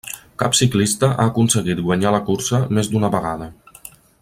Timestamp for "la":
2.17-2.23